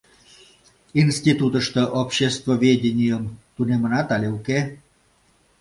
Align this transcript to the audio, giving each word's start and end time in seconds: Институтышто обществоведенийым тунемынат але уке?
Институтышто 1.01 1.81
обществоведенийым 2.01 3.23
тунемынат 3.53 4.07
але 4.15 4.27
уке? 4.37 4.59